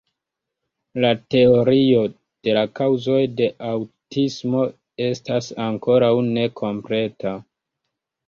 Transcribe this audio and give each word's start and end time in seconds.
La 1.03 1.09
teorio 1.33 1.99
de 2.47 2.55
la 2.57 2.63
kaŭzoj 2.79 3.19
de 3.41 3.49
aŭtismo 3.73 4.63
estas 5.09 5.51
ankoraŭ 5.69 6.11
nekompleta. 6.31 7.35